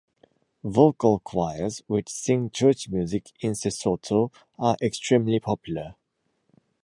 Vocal 0.63 1.19
choirs, 1.19 1.83
which 1.85 2.09
sing 2.09 2.49
church 2.49 2.89
music 2.89 3.31
in 3.41 3.51
Sesotho, 3.53 4.31
are 4.57 4.75
extremely 4.81 5.39
popular. 5.39 5.93